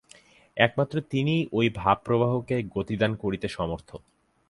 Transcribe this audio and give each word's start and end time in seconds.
একমাত্র 0.57 0.95
তিনিই 1.09 1.43
ঐ 1.53 1.59
ভাব-প্রবাহকে 1.75 2.55
গতিদান 2.75 3.11
করিতে 3.15 3.47
সমর্থ। 3.47 3.89